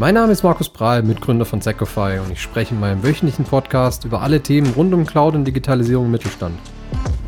Mein 0.00 0.14
Name 0.14 0.30
ist 0.30 0.44
Markus 0.44 0.68
Prahl, 0.68 1.02
Mitgründer 1.02 1.44
von 1.44 1.60
Secofy 1.60 2.20
und 2.20 2.30
ich 2.30 2.40
spreche 2.40 2.72
in 2.72 2.78
meinem 2.78 3.02
wöchentlichen 3.02 3.44
Podcast 3.44 4.04
über 4.04 4.22
alle 4.22 4.40
Themen 4.40 4.72
rund 4.74 4.94
um 4.94 5.04
Cloud 5.04 5.34
und 5.34 5.44
Digitalisierung 5.44 6.04
im 6.04 6.12
Mittelstand. 6.12 6.56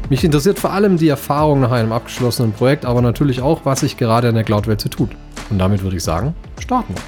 Mich 0.08 0.22
interessiert 0.22 0.60
vor 0.60 0.72
allem 0.72 0.96
die 0.96 1.08
Erfahrung 1.08 1.58
nach 1.58 1.72
einem 1.72 1.90
abgeschlossenen 1.90 2.52
Projekt, 2.52 2.84
aber 2.84 3.02
natürlich 3.02 3.40
auch, 3.40 3.64
was 3.64 3.80
sich 3.80 3.96
gerade 3.96 4.28
in 4.28 4.36
der 4.36 4.44
Cloud-Welt 4.44 4.80
so 4.80 4.88
tut. 4.88 5.10
Und 5.50 5.58
damit 5.58 5.82
würde 5.82 5.96
ich 5.96 6.04
sagen, 6.04 6.32
starten 6.60 6.94
wir. 6.94 7.02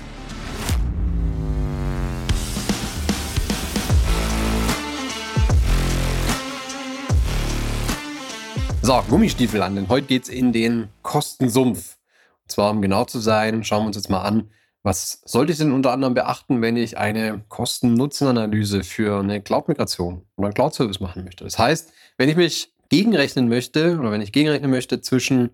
So, 8.83 9.01
Gummistiefel 9.09 9.63
an, 9.63 9.77
denn 9.77 9.89
heute 9.89 10.09
geht 10.09 10.25
es 10.25 10.29
in 10.29 10.53
den 10.53 10.89
Kostensumpf. 11.03 11.99
Und 12.43 12.51
zwar, 12.51 12.73
um 12.73 12.83
genau 12.83 13.05
zu 13.05 13.21
sein, 13.21 13.63
schauen 13.63 13.83
wir 13.83 13.87
uns 13.87 13.97
jetzt 13.97 14.11
mal 14.11 14.23
an, 14.23 14.49
was 14.83 15.23
sollte 15.25 15.53
ich 15.53 15.59
denn 15.59 15.73
unter 15.73 15.93
anderem 15.93 16.15
beachten, 16.15 16.61
wenn 16.61 16.77
ich 16.77 16.99
eine 16.99 17.45
Kosten-Nutzen-Analyse 17.49 18.83
für 18.83 19.21
eine 19.21 19.41
Cloud-Migration 19.41 20.27
oder 20.37 20.47
einen 20.47 20.55
Cloud-Service 20.55 21.01
machen 21.01 21.25
möchte? 21.25 21.45
Das 21.45 21.59
heißt, 21.59 21.93
wenn 22.19 22.29
ich 22.29 22.37
mich 22.37 22.75
gegenrechnen 22.89 23.49
möchte 23.49 23.99
oder 23.99 24.11
wenn 24.11 24.21
ich 24.21 24.33
gegenrechnen 24.33 24.71
möchte 24.71 25.01
zwischen, 25.01 25.51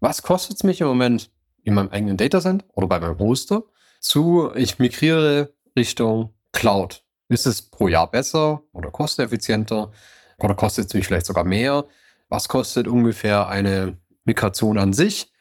was 0.00 0.22
kostet 0.22 0.56
es 0.56 0.62
mich 0.62 0.80
im 0.80 0.86
Moment 0.86 1.30
in 1.64 1.74
meinem 1.74 1.88
eigenen 1.88 2.16
Datacenter 2.16 2.66
oder 2.74 2.86
bei 2.86 3.00
meinem 3.00 3.18
Hoster, 3.18 3.64
zu, 4.00 4.50
ich 4.54 4.78
migriere 4.78 5.52
Richtung 5.76 6.34
Cloud. 6.52 7.02
Ist 7.28 7.46
es 7.46 7.62
pro 7.62 7.88
Jahr 7.88 8.10
besser 8.10 8.62
oder 8.72 8.90
kosteneffizienter 8.90 9.90
oder 10.38 10.54
kostet 10.54 10.86
es 10.86 10.94
mich 10.94 11.06
vielleicht 11.06 11.26
sogar 11.26 11.44
mehr? 11.44 11.86
Was 12.28 12.48
kostet 12.48 12.86
ungefähr 12.86 13.48
eine 13.48 13.96
Migration 14.24 14.78
an 14.78 14.92
sich? 14.92 15.32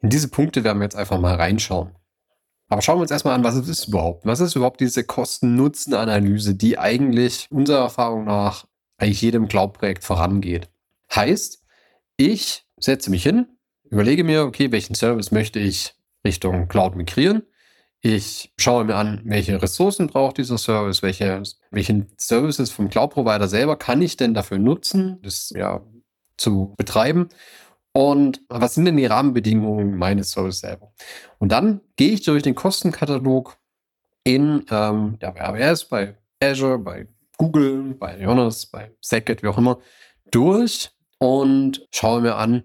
In 0.00 0.10
diese 0.10 0.28
Punkte 0.28 0.64
werden 0.64 0.78
wir 0.78 0.84
jetzt 0.84 0.96
einfach 0.96 1.18
mal 1.18 1.34
reinschauen. 1.34 1.90
Aber 2.68 2.82
schauen 2.82 2.98
wir 2.98 3.02
uns 3.02 3.10
erstmal 3.10 3.34
an, 3.34 3.44
was 3.44 3.54
es 3.54 3.68
ist 3.68 3.88
überhaupt. 3.88 4.24
Was 4.24 4.40
ist 4.40 4.56
überhaupt 4.56 4.80
diese 4.80 5.04
Kosten-Nutzen-Analyse, 5.04 6.54
die 6.54 6.78
eigentlich 6.78 7.46
unserer 7.50 7.82
Erfahrung 7.82 8.24
nach 8.24 8.66
eigentlich 8.96 9.22
jedem 9.22 9.48
Cloud-Projekt 9.48 10.04
vorangeht? 10.04 10.68
Heißt, 11.14 11.62
ich 12.16 12.64
setze 12.78 13.10
mich 13.10 13.22
hin, 13.22 13.46
überlege 13.84 14.24
mir, 14.24 14.44
okay, 14.44 14.72
welchen 14.72 14.94
Service 14.94 15.30
möchte 15.30 15.58
ich 15.58 15.94
Richtung 16.24 16.68
Cloud 16.68 16.96
migrieren? 16.96 17.42
Ich 18.00 18.52
schaue 18.58 18.84
mir 18.84 18.96
an, 18.96 19.22
welche 19.24 19.60
Ressourcen 19.62 20.08
braucht 20.08 20.38
dieser 20.38 20.58
Service, 20.58 21.02
welche, 21.02 21.42
welche 21.70 22.06
Services 22.18 22.70
vom 22.70 22.88
Cloud-Provider 22.88 23.48
selber 23.48 23.76
kann 23.76 24.02
ich 24.02 24.16
denn 24.16 24.34
dafür 24.34 24.58
nutzen, 24.58 25.20
das 25.22 25.50
ja 25.56 25.82
zu 26.36 26.74
betreiben 26.76 27.28
und 27.96 28.40
was 28.48 28.74
sind 28.74 28.86
denn 28.86 28.96
die 28.96 29.06
Rahmenbedingungen 29.06 29.96
meines 29.96 30.32
Service 30.32 30.60
selber? 30.60 30.92
Und 31.38 31.52
dann 31.52 31.80
gehe 31.96 32.10
ich 32.12 32.22
durch 32.22 32.42
den 32.42 32.56
Kostenkatalog 32.56 33.56
in 34.24 34.66
ähm, 34.70 35.16
bei 35.20 35.40
AWS, 35.40 35.84
bei 35.84 36.16
Azure, 36.42 36.78
bei 36.78 37.06
Google, 37.36 37.94
bei 37.94 38.20
Jonas, 38.20 38.66
bei 38.66 38.90
Segget, 39.00 39.42
wie 39.42 39.48
auch 39.48 39.58
immer, 39.58 39.78
durch 40.32 40.90
und 41.18 41.86
schaue 41.92 42.20
mir 42.20 42.34
an, 42.34 42.64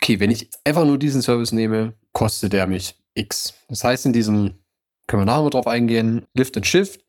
okay, 0.00 0.18
wenn 0.18 0.30
ich 0.30 0.48
einfach 0.64 0.86
nur 0.86 0.98
diesen 0.98 1.20
Service 1.20 1.52
nehme, 1.52 1.92
kostet 2.12 2.54
der 2.54 2.66
mich 2.66 2.96
X. 3.14 3.54
Das 3.68 3.84
heißt, 3.84 4.06
in 4.06 4.14
diesem, 4.14 4.54
können 5.06 5.22
wir 5.22 5.26
nachher 5.26 5.42
mal 5.42 5.50
drauf 5.50 5.66
eingehen, 5.66 6.26
Lift 6.32 6.56
and 6.56 6.66
Shift, 6.66 7.04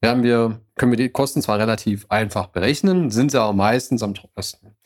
wir, 0.00 0.60
können 0.76 0.92
wir 0.92 0.96
die 0.96 1.08
Kosten 1.08 1.42
zwar 1.42 1.58
relativ 1.58 2.06
einfach 2.10 2.48
berechnen, 2.48 3.10
sind 3.10 3.32
sie 3.32 3.40
aber 3.40 3.52
meistens 3.52 4.04
am 4.04 4.14
teuersten. 4.14 4.76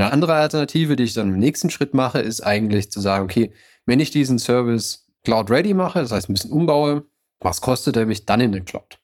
Eine 0.00 0.14
andere 0.14 0.32
Alternative, 0.32 0.96
die 0.96 1.02
ich 1.02 1.12
dann 1.12 1.28
im 1.28 1.38
nächsten 1.38 1.68
Schritt 1.68 1.92
mache, 1.92 2.20
ist 2.20 2.40
eigentlich 2.40 2.90
zu 2.90 3.00
sagen, 3.00 3.24
okay, 3.24 3.52
wenn 3.84 4.00
ich 4.00 4.10
diesen 4.10 4.38
Service 4.38 5.06
Cloud 5.24 5.50
Ready 5.50 5.74
mache, 5.74 6.00
das 6.00 6.10
heißt 6.10 6.30
ein 6.30 6.32
bisschen 6.32 6.52
umbaue, 6.52 7.04
was 7.38 7.60
kostet 7.60 7.98
er 7.98 8.06
mich 8.06 8.24
dann 8.24 8.40
in 8.40 8.52
den 8.52 8.64
Cloud? 8.64 8.98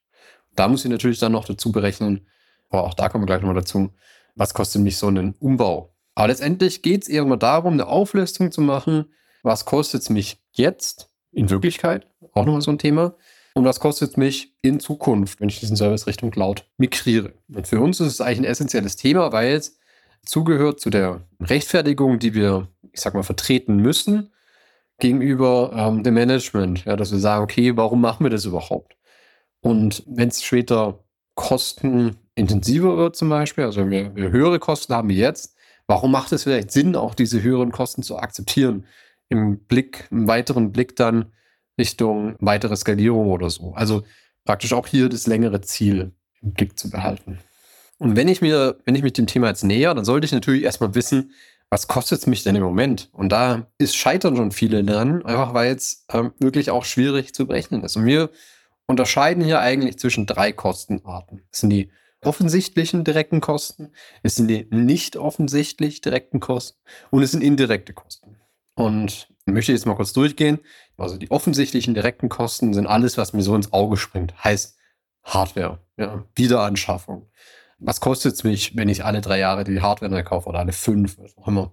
Da 0.54 0.68
muss 0.68 0.86
ich 0.86 0.90
natürlich 0.90 1.18
dann 1.18 1.32
noch 1.32 1.44
dazu 1.44 1.70
berechnen, 1.70 2.26
aber 2.70 2.84
auch 2.84 2.94
da 2.94 3.10
kommen 3.10 3.24
wir 3.24 3.26
gleich 3.26 3.42
nochmal 3.42 3.56
dazu, 3.56 3.90
was 4.36 4.54
kostet 4.54 4.80
mich 4.80 4.96
so 4.96 5.08
ein 5.08 5.34
Umbau? 5.38 5.94
Aber 6.14 6.28
letztendlich 6.28 6.80
geht 6.80 7.02
es 7.02 7.08
eher 7.10 7.26
mal 7.26 7.36
darum, 7.36 7.74
eine 7.74 7.88
Auflistung 7.88 8.50
zu 8.50 8.62
machen, 8.62 9.12
was 9.42 9.66
kostet 9.66 10.00
es 10.00 10.08
mich 10.08 10.42
jetzt 10.52 11.10
in 11.30 11.50
Wirklichkeit, 11.50 12.06
auch 12.32 12.46
nochmal 12.46 12.62
so 12.62 12.70
ein 12.70 12.78
Thema, 12.78 13.16
und 13.52 13.66
was 13.66 13.80
kostet 13.80 14.12
es 14.12 14.16
mich 14.16 14.54
in 14.62 14.80
Zukunft, 14.80 15.42
wenn 15.42 15.50
ich 15.50 15.60
diesen 15.60 15.76
Service 15.76 16.06
Richtung 16.06 16.30
Cloud 16.30 16.66
migriere. 16.78 17.34
Und 17.54 17.66
für 17.66 17.82
uns 17.82 18.00
ist 18.00 18.14
es 18.14 18.20
eigentlich 18.22 18.38
ein 18.38 18.44
essentielles 18.44 18.96
Thema, 18.96 19.30
weil 19.32 19.52
es 19.52 19.78
zugehört 20.26 20.80
zu 20.80 20.90
der 20.90 21.26
Rechtfertigung, 21.40 22.18
die 22.18 22.34
wir, 22.34 22.68
ich 22.92 23.00
sag 23.00 23.14
mal, 23.14 23.22
vertreten 23.22 23.76
müssen 23.76 24.32
gegenüber 24.98 25.72
ähm, 25.74 26.02
dem 26.02 26.14
Management. 26.14 26.84
Ja, 26.84 26.96
dass 26.96 27.12
wir 27.12 27.18
sagen, 27.18 27.44
okay, 27.44 27.76
warum 27.76 28.00
machen 28.00 28.24
wir 28.24 28.30
das 28.30 28.44
überhaupt? 28.44 28.96
Und 29.60 30.02
wenn 30.06 30.28
es 30.28 30.42
später 30.42 31.04
kostenintensiver 31.34 32.96
wird 32.96 33.16
zum 33.16 33.28
Beispiel, 33.28 33.64
also 33.64 33.88
wir, 33.88 34.14
wir 34.14 34.30
höhere 34.30 34.58
Kosten 34.58 34.94
haben 34.94 35.08
wie 35.08 35.16
jetzt, 35.16 35.56
warum 35.86 36.10
macht 36.10 36.32
es 36.32 36.44
vielleicht 36.44 36.70
Sinn, 36.70 36.96
auch 36.96 37.14
diese 37.14 37.42
höheren 37.42 37.72
Kosten 37.72 38.02
zu 38.02 38.18
akzeptieren? 38.18 38.86
Im 39.28 39.58
Blick, 39.58 40.08
im 40.10 40.28
weiteren 40.28 40.72
Blick 40.72 40.96
dann 40.96 41.32
Richtung 41.78 42.36
weitere 42.38 42.76
Skalierung 42.76 43.30
oder 43.30 43.50
so. 43.50 43.72
Also 43.74 44.04
praktisch 44.44 44.72
auch 44.72 44.86
hier 44.86 45.08
das 45.08 45.26
längere 45.26 45.60
Ziel 45.60 46.12
im 46.42 46.52
Blick 46.52 46.78
zu 46.78 46.90
behalten. 46.90 47.38
Und 47.98 48.16
wenn 48.16 48.28
ich 48.28 48.42
mir, 48.42 48.78
wenn 48.84 48.94
ich 48.94 49.02
mich 49.02 49.14
dem 49.14 49.26
Thema 49.26 49.48
jetzt 49.48 49.64
näher, 49.64 49.94
dann 49.94 50.04
sollte 50.04 50.26
ich 50.26 50.32
natürlich 50.32 50.64
erstmal 50.64 50.94
wissen, 50.94 51.32
was 51.70 51.88
kostet 51.88 52.20
es 52.20 52.26
mich 52.26 52.44
denn 52.44 52.56
im 52.56 52.62
Moment? 52.62 53.08
Und 53.12 53.30
da 53.30 53.66
ist 53.78 53.96
scheitern 53.96 54.36
schon 54.36 54.52
viele 54.52 54.84
dran, 54.84 55.24
einfach 55.24 55.54
weil 55.54 55.74
es 55.74 56.04
ähm, 56.12 56.32
wirklich 56.38 56.70
auch 56.70 56.84
schwierig 56.84 57.34
zu 57.34 57.46
berechnen 57.46 57.82
ist. 57.82 57.96
Und 57.96 58.06
wir 58.06 58.30
unterscheiden 58.86 59.42
hier 59.42 59.60
eigentlich 59.60 59.98
zwischen 59.98 60.26
drei 60.26 60.52
Kostenarten. 60.52 61.42
Das 61.50 61.60
sind 61.60 61.70
die 61.70 61.90
offensichtlichen 62.22 63.04
direkten 63.04 63.40
Kosten, 63.40 63.92
es 64.22 64.36
sind 64.36 64.48
die 64.48 64.66
nicht 64.70 65.16
offensichtlich 65.16 66.00
direkten 66.00 66.40
Kosten 66.40 66.78
und 67.10 67.22
es 67.22 67.32
sind 67.32 67.42
indirekte 67.42 67.92
Kosten. 67.92 68.36
Und 68.74 69.28
ich 69.46 69.52
möchte 69.52 69.72
jetzt 69.72 69.86
mal 69.86 69.94
kurz 69.94 70.12
durchgehen. 70.12 70.58
Also 70.96 71.16
die 71.16 71.30
offensichtlichen 71.30 71.94
direkten 71.94 72.28
Kosten 72.28 72.74
sind 72.74 72.86
alles, 72.86 73.16
was 73.16 73.32
mir 73.32 73.42
so 73.42 73.54
ins 73.54 73.72
Auge 73.72 73.96
springt. 73.96 74.34
Heißt 74.42 74.76
Hardware, 75.22 75.80
ja, 75.96 76.24
Wiederanschaffung, 76.34 77.30
was 77.78 78.00
kostet 78.00 78.34
es 78.34 78.44
mich, 78.44 78.76
wenn 78.76 78.88
ich 78.88 79.04
alle 79.04 79.20
drei 79.20 79.38
Jahre 79.38 79.64
die 79.64 79.80
Hardware 79.80 80.10
neu 80.10 80.22
kaufe 80.22 80.48
oder 80.48 80.60
alle 80.60 80.72
fünf, 80.72 81.18
was 81.18 81.36
auch 81.36 81.48
immer? 81.48 81.72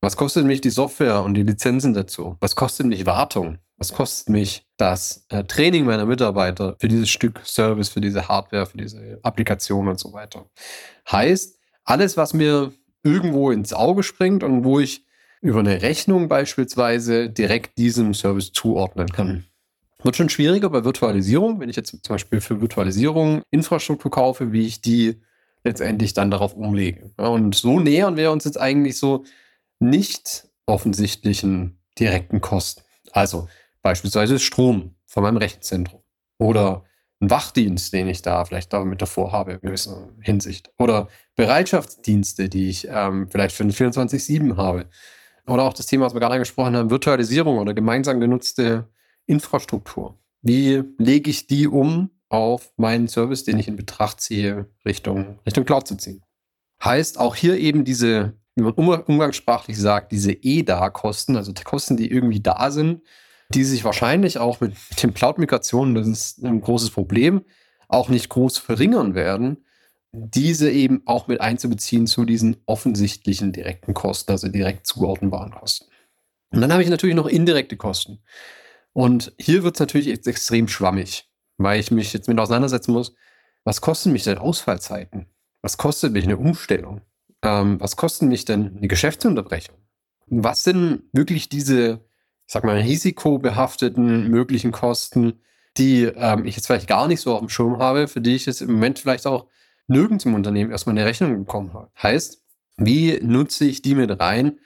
Was 0.00 0.16
kostet 0.16 0.46
mich 0.46 0.60
die 0.60 0.70
Software 0.70 1.22
und 1.22 1.34
die 1.34 1.42
Lizenzen 1.42 1.94
dazu? 1.94 2.36
Was 2.40 2.54
kostet 2.54 2.86
mich 2.86 3.06
Wartung? 3.06 3.58
Was 3.78 3.92
kostet 3.92 4.28
mich 4.30 4.66
das 4.76 5.26
äh, 5.30 5.44
Training 5.44 5.84
meiner 5.84 6.06
Mitarbeiter 6.06 6.76
für 6.78 6.88
dieses 6.88 7.10
Stück 7.10 7.40
Service, 7.44 7.88
für 7.90 8.00
diese 8.00 8.28
Hardware, 8.28 8.66
für 8.66 8.78
diese 8.78 9.18
Applikation 9.22 9.88
und 9.88 9.98
so 9.98 10.12
weiter? 10.12 10.48
Heißt, 11.10 11.58
alles, 11.84 12.16
was 12.16 12.34
mir 12.34 12.72
irgendwo 13.02 13.50
ins 13.50 13.72
Auge 13.72 14.02
springt 14.02 14.42
und 14.42 14.64
wo 14.64 14.80
ich 14.80 15.06
über 15.40 15.60
eine 15.60 15.82
Rechnung 15.82 16.28
beispielsweise 16.28 17.30
direkt 17.30 17.78
diesem 17.78 18.14
Service 18.14 18.52
zuordnen 18.52 19.08
kann. 19.08 19.46
Wird 20.06 20.14
schon 20.14 20.28
schwieriger 20.28 20.70
bei 20.70 20.84
Virtualisierung, 20.84 21.58
wenn 21.58 21.68
ich 21.68 21.74
jetzt 21.74 21.90
zum 21.90 22.14
Beispiel 22.14 22.40
für 22.40 22.60
Virtualisierung 22.60 23.42
Infrastruktur 23.50 24.08
kaufe, 24.08 24.52
wie 24.52 24.64
ich 24.64 24.80
die 24.80 25.20
letztendlich 25.64 26.14
dann 26.14 26.30
darauf 26.30 26.54
umlege. 26.54 27.10
Und 27.16 27.56
so 27.56 27.80
nähern 27.80 28.16
wir 28.16 28.30
uns 28.30 28.44
jetzt 28.44 28.60
eigentlich 28.60 28.98
so 28.98 29.24
nicht 29.80 30.46
offensichtlichen 30.64 31.80
direkten 31.98 32.40
Kosten. 32.40 32.82
Also 33.10 33.48
beispielsweise 33.82 34.38
Strom 34.38 34.94
von 35.06 35.24
meinem 35.24 35.38
Rechenzentrum 35.38 36.04
oder 36.38 36.84
ein 37.20 37.28
Wachdienst, 37.28 37.92
den 37.92 38.06
ich 38.06 38.22
da 38.22 38.44
vielleicht 38.44 38.72
damit 38.72 39.02
davor 39.02 39.32
habe, 39.32 39.54
in 39.54 39.60
gewisser 39.60 40.10
Hinsicht. 40.20 40.70
Oder 40.78 41.08
Bereitschaftsdienste, 41.34 42.48
die 42.48 42.68
ich 42.68 42.86
ähm, 42.88 43.28
vielleicht 43.28 43.56
für 43.56 43.64
ein 43.64 43.72
24-7 43.72 44.56
habe. 44.56 44.86
Oder 45.48 45.64
auch 45.64 45.74
das 45.74 45.86
Thema, 45.86 46.06
was 46.06 46.14
wir 46.14 46.20
gerade 46.20 46.34
angesprochen 46.34 46.76
haben, 46.76 46.90
Virtualisierung 46.90 47.58
oder 47.58 47.74
gemeinsam 47.74 48.20
genutzte 48.20 48.86
Infrastruktur. 49.26 50.18
Wie 50.42 50.82
lege 50.98 51.30
ich 51.30 51.46
die 51.46 51.66
um 51.66 52.10
auf 52.28 52.72
meinen 52.76 53.08
Service, 53.08 53.44
den 53.44 53.58
ich 53.58 53.68
in 53.68 53.76
Betracht 53.76 54.20
ziehe, 54.20 54.70
Richtung, 54.84 55.38
Richtung 55.46 55.64
Cloud 55.64 55.86
zu 55.86 55.96
ziehen? 55.96 56.22
Heißt 56.82 57.18
auch 57.18 57.34
hier 57.34 57.58
eben 57.58 57.84
diese, 57.84 58.34
wie 58.54 58.62
man 58.62 58.72
umgangssprachlich 58.74 59.78
sagt, 59.78 60.12
diese 60.12 60.32
EDA-Kosten, 60.32 61.36
also 61.36 61.52
Kosten, 61.64 61.96
die 61.96 62.10
irgendwie 62.10 62.40
da 62.40 62.70
sind, 62.70 63.02
die 63.50 63.64
sich 63.64 63.84
wahrscheinlich 63.84 64.38
auch 64.38 64.60
mit, 64.60 64.74
mit 64.90 65.02
den 65.02 65.14
Cloud-Migrationen, 65.14 65.94
das 65.94 66.06
ist 66.06 66.42
ein 66.44 66.60
großes 66.60 66.90
Problem, 66.90 67.44
auch 67.88 68.08
nicht 68.08 68.28
groß 68.28 68.58
verringern 68.58 69.14
werden, 69.14 69.64
diese 70.12 70.70
eben 70.70 71.02
auch 71.06 71.28
mit 71.28 71.40
einzubeziehen 71.40 72.06
zu 72.06 72.24
diesen 72.24 72.56
offensichtlichen 72.66 73.52
direkten 73.52 73.94
Kosten, 73.94 74.32
also 74.32 74.48
direkt 74.48 74.86
zuordnenbaren 74.86 75.52
Kosten. 75.52 75.86
Und 76.50 76.60
dann 76.60 76.72
habe 76.72 76.82
ich 76.82 76.88
natürlich 76.88 77.16
noch 77.16 77.26
indirekte 77.26 77.76
Kosten. 77.76 78.22
Und 78.96 79.34
hier 79.38 79.62
wird 79.62 79.76
es 79.76 79.80
natürlich 79.80 80.06
jetzt 80.06 80.26
extrem 80.26 80.68
schwammig, 80.68 81.28
weil 81.58 81.78
ich 81.78 81.90
mich 81.90 82.14
jetzt 82.14 82.28
mit 82.28 82.38
auseinandersetzen 82.38 82.92
muss, 82.92 83.12
was 83.62 83.82
kosten 83.82 84.10
mich 84.10 84.24
denn 84.24 84.38
Ausfallzeiten? 84.38 85.26
Was 85.60 85.76
kostet 85.76 86.14
mich 86.14 86.24
eine 86.24 86.38
Umstellung? 86.38 87.02
Ähm, 87.42 87.78
was 87.78 87.96
kostet 87.96 88.26
mich 88.26 88.46
denn 88.46 88.74
eine 88.74 88.88
Geschäftsunterbrechung? 88.88 89.76
Was 90.28 90.64
sind 90.64 91.02
wirklich 91.12 91.50
diese, 91.50 92.06
ich 92.46 92.54
sag 92.54 92.64
mal, 92.64 92.78
risikobehafteten 92.78 94.30
möglichen 94.30 94.72
Kosten, 94.72 95.40
die 95.76 96.04
ähm, 96.04 96.46
ich 96.46 96.56
jetzt 96.56 96.66
vielleicht 96.66 96.88
gar 96.88 97.06
nicht 97.06 97.20
so 97.20 97.34
auf 97.34 97.40
dem 97.40 97.50
Schirm 97.50 97.76
habe, 97.76 98.08
für 98.08 98.22
die 98.22 98.34
ich 98.34 98.46
jetzt 98.46 98.62
im 98.62 98.72
Moment 98.72 98.98
vielleicht 98.98 99.26
auch 99.26 99.46
nirgends 99.88 100.24
im 100.24 100.32
Unternehmen 100.32 100.70
erstmal 100.70 100.96
eine 100.96 101.04
Rechnung 101.04 101.44
bekommen 101.44 101.74
habe. 101.74 101.90
Heißt, 102.02 102.42
wie 102.78 103.20
nutze 103.22 103.66
ich 103.66 103.82
die 103.82 103.94
mit 103.94 104.18
rein, 104.18 104.58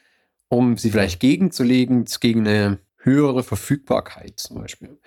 um 0.48 0.76
sie 0.76 0.92
vielleicht 0.92 1.18
gegenzulegen 1.18 2.04
gegen 2.20 2.46
eine 2.46 2.78
höhere 3.02 3.42
Verfügbarkeit 3.42 4.38
zum 4.38 4.58
Beispiel? 4.58 4.98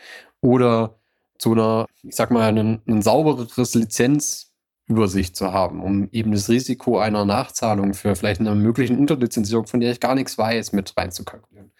Oder 0.41 0.99
zu 1.37 1.53
einer, 1.53 1.87
ich 2.03 2.15
sag 2.15 2.31
mal, 2.31 2.57
ein, 2.57 3.01
saubereres 3.01 3.75
Lizenzübersicht 3.75 5.35
zu 5.35 5.51
haben, 5.51 5.81
um 5.81 6.09
eben 6.11 6.31
das 6.31 6.49
Risiko 6.49 6.99
einer 6.99 7.25
Nachzahlung 7.25 7.93
für 7.93 8.15
vielleicht 8.15 8.39
eine 8.39 8.55
möglichen 8.55 8.97
Unterlizenzierung, 8.97 9.67
von 9.67 9.79
der 9.79 9.91
ich 9.91 9.99
gar 9.99 10.15
nichts 10.15 10.37
weiß, 10.37 10.73
mit 10.73 10.95
reinzukalkulieren. 10.95 11.71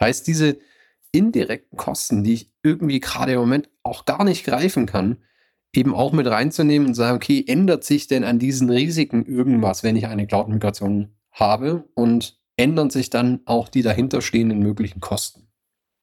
Heißt, 0.00 0.26
diese 0.26 0.58
indirekten 1.12 1.76
Kosten, 1.76 2.24
die 2.24 2.34
ich 2.34 2.52
irgendwie 2.62 3.00
gerade 3.00 3.32
im 3.32 3.40
Moment 3.40 3.68
auch 3.82 4.04
gar 4.04 4.24
nicht 4.24 4.44
greifen 4.44 4.86
kann, 4.86 5.18
eben 5.74 5.94
auch 5.94 6.12
mit 6.12 6.26
reinzunehmen 6.26 6.88
und 6.88 6.94
sagen, 6.94 7.16
okay, 7.16 7.44
ändert 7.46 7.84
sich 7.84 8.06
denn 8.06 8.24
an 8.24 8.38
diesen 8.38 8.70
Risiken 8.70 9.24
irgendwas, 9.24 9.82
wenn 9.82 9.96
ich 9.96 10.06
eine 10.06 10.26
Cloud-Migration 10.26 11.14
habe 11.30 11.88
und 11.94 12.38
ändern 12.56 12.90
sich 12.90 13.10
dann 13.10 13.40
auch 13.46 13.68
die 13.68 13.82
dahinterstehenden 13.82 14.58
möglichen 14.58 15.00
Kosten. 15.00 15.48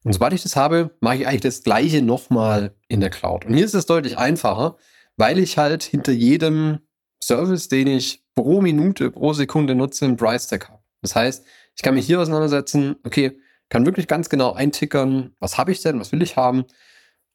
Und 0.03 0.13
sobald 0.13 0.33
ich 0.33 0.43
das 0.43 0.55
habe, 0.55 0.95
mache 1.01 1.17
ich 1.17 1.27
eigentlich 1.27 1.41
das 1.41 1.63
Gleiche 1.63 2.01
nochmal 2.01 2.75
in 2.87 3.01
der 3.01 3.09
Cloud. 3.09 3.45
Und 3.45 3.53
hier 3.53 3.65
ist 3.65 3.75
es 3.75 3.85
deutlich 3.85 4.17
einfacher, 4.17 4.77
weil 5.17 5.39
ich 5.39 5.57
halt 5.57 5.83
hinter 5.83 6.13
jedem 6.13 6.79
Service, 7.21 7.67
den 7.67 7.87
ich 7.87 8.23
pro 8.35 8.61
Minute, 8.61 9.11
pro 9.11 9.33
Sekunde 9.33 9.75
nutze, 9.75 10.05
einen 10.05 10.15
Price 10.15 10.47
Tag 10.47 10.69
habe. 10.69 10.81
Das 11.01 11.15
heißt, 11.15 11.45
ich 11.75 11.81
kann 11.81 11.95
mich 11.95 12.05
hier 12.05 12.21
auseinandersetzen, 12.21 12.95
okay, 13.05 13.39
kann 13.69 13.85
wirklich 13.85 14.07
ganz 14.07 14.29
genau 14.29 14.53
eintickern, 14.53 15.35
was 15.39 15.57
habe 15.57 15.71
ich 15.71 15.81
denn, 15.81 15.99
was 15.99 16.11
will 16.11 16.21
ich 16.21 16.37
haben. 16.37 16.65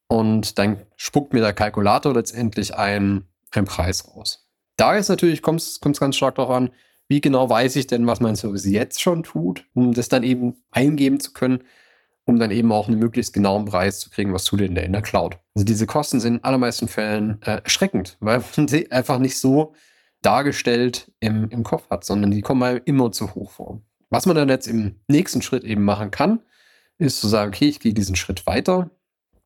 Und 0.09 0.59
dann 0.59 0.85
spuckt 0.97 1.33
mir 1.33 1.41
der 1.41 1.53
Kalkulator 1.53 2.15
letztendlich 2.15 2.75
einen, 2.75 3.29
einen 3.53 3.67
Preis 3.67 4.09
raus. 4.09 4.49
Da 4.77 4.97
ist 4.97 5.09
natürlich, 5.09 5.43
kommt 5.43 5.61
es 5.61 5.81
ganz 5.81 6.17
stark 6.17 6.35
darauf 6.37 6.51
an, 6.51 6.71
wie 7.09 7.21
genau 7.21 7.49
weiß 7.49 7.77
ich 7.77 7.87
denn, 7.87 8.07
was 8.07 8.21
mein 8.21 8.37
Service 8.37 8.65
jetzt 8.65 9.01
schon 9.01 9.23
tut, 9.23 9.67
um 9.75 9.93
das 9.93 10.09
dann 10.09 10.23
eben 10.23 10.65
eingeben 10.71 11.21
zu 11.21 11.33
können, 11.33 11.63
um 12.25 12.39
dann 12.39 12.51
eben 12.51 12.73
auch 12.73 12.89
einen 12.89 12.99
möglichst 12.99 13.33
genauen 13.33 13.67
Preis 13.67 14.01
zu 14.01 14.11
kriegen, 14.11 14.33
was 14.33 14.45
tut 14.45 14.61
denn 14.61 14.75
der 14.75 14.85
in 14.85 14.93
der 14.93 15.03
Cloud. 15.03 15.39
Also 15.55 15.65
diese 15.65 15.87
Kosten 15.87 16.21
sind 16.21 16.37
in 16.37 16.45
allermeisten 16.45 16.89
Fällen 16.89 17.41
äh, 17.43 17.61
erschreckend, 17.63 18.17
weil 18.21 18.43
man 18.57 18.69
sie 18.69 18.91
einfach 18.91 19.19
nicht 19.19 19.39
so 19.39 19.75
dargestellt 20.23 21.13
im, 21.21 21.51
im 21.51 21.65
Kopf 21.65 21.89
hat, 21.91 22.05
sondern 22.05 22.31
die 22.31 22.41
kommen 22.41 22.81
immer 22.85 23.13
zu 23.13 23.35
hoch 23.35 23.51
vor. 23.51 23.83
Was 24.09 24.27
man 24.27 24.37
dann 24.37 24.49
jetzt 24.49 24.67
im 24.67 25.01
nächsten 25.09 25.43
Schritt 25.43 25.65
eben 25.65 25.85
machen 25.85 26.11
kann, 26.11 26.41
ist 26.99 27.21
zu 27.21 27.29
sagen, 27.29 27.49
okay, 27.49 27.69
ich 27.69 27.81
gehe 27.81 27.93
diesen 27.93 28.17
Schritt 28.17 28.47
weiter 28.47 28.91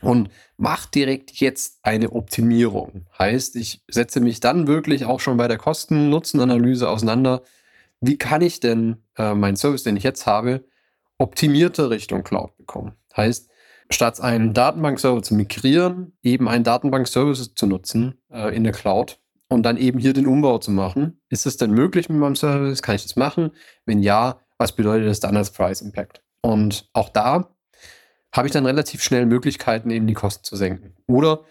und 0.02 0.30
mache 0.56 0.90
direkt 0.94 1.32
jetzt 1.40 1.80
eine 1.82 2.12
Optimierung. 2.12 3.06
Heißt, 3.18 3.56
ich 3.56 3.82
setze 3.88 4.20
mich 4.20 4.40
dann 4.40 4.66
wirklich 4.66 5.04
auch 5.04 5.20
schon 5.20 5.36
bei 5.36 5.48
der 5.48 5.58
Kosten-Nutzen-Analyse 5.58 6.88
auseinander. 6.88 7.42
Wie 8.00 8.16
kann 8.16 8.42
ich 8.42 8.60
denn 8.60 8.98
äh, 9.16 9.34
meinen 9.34 9.56
Service, 9.56 9.82
den 9.82 9.96
ich 9.96 10.04
jetzt 10.04 10.26
habe, 10.26 10.64
optimierte 11.18 11.90
Richtung 11.90 12.22
Cloud 12.22 12.56
bekommen? 12.56 12.94
Heißt, 13.16 13.50
statt 13.90 14.20
einen 14.20 14.54
Datenbank-Server 14.54 15.22
zu 15.22 15.34
migrieren, 15.34 16.16
eben 16.22 16.48
einen 16.48 16.64
Datenbank-Service 16.64 17.54
zu 17.54 17.66
nutzen 17.66 18.20
äh, 18.30 18.54
in 18.54 18.64
der 18.64 18.72
Cloud 18.72 19.20
und 19.48 19.62
dann 19.62 19.76
eben 19.76 19.98
hier 19.98 20.12
den 20.12 20.26
Umbau 20.26 20.58
zu 20.58 20.70
machen. 20.70 21.20
Ist 21.28 21.46
es 21.46 21.56
denn 21.56 21.70
möglich 21.70 22.08
mit 22.08 22.18
meinem 22.18 22.36
Service? 22.36 22.82
Kann 22.82 22.96
ich 22.96 23.02
das 23.02 23.16
machen? 23.16 23.52
Wenn 23.86 24.02
ja, 24.02 24.40
was 24.58 24.72
bedeutet 24.72 25.08
das 25.08 25.20
dann 25.20 25.36
als 25.36 25.50
Price 25.50 25.80
Impact? 25.80 26.22
Und 26.42 26.88
auch 26.92 27.08
da 27.08 27.54
habe 28.32 28.46
ich 28.46 28.52
dann 28.52 28.66
relativ 28.66 29.02
schnell 29.02 29.26
Möglichkeiten, 29.26 29.90
eben 29.90 30.06
die 30.06 30.14
Kosten 30.14 30.44
zu 30.44 30.56
senken. 30.56 30.94
Oder 31.06 31.44